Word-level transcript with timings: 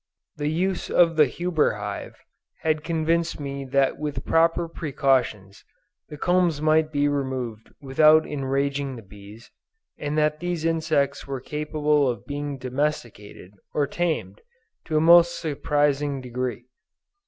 The 0.37 0.47
use 0.47 0.89
of 0.89 1.15
the 1.15 1.27
Huber 1.27 1.73
hive 1.73 2.15
had 2.61 2.83
convinced 2.83 3.39
me 3.39 3.65
that 3.65 3.99
with 3.99 4.25
proper 4.25 4.67
precautions, 4.67 5.63
the 6.09 6.17
combs 6.17 6.59
might 6.59 6.91
be 6.91 7.07
removed 7.07 7.69
without 7.79 8.25
enraging 8.25 8.95
the 8.95 9.03
bees, 9.03 9.51
and 9.99 10.17
that 10.17 10.39
these 10.39 10.65
insects 10.65 11.27
were 11.27 11.39
capable 11.39 12.09
of 12.09 12.25
being 12.25 12.57
domesticated 12.57 13.53
or 13.75 13.85
tamed, 13.85 14.41
to 14.85 14.97
a 14.97 15.01
most 15.01 15.39
surprising 15.39 16.19
degree. 16.19 16.65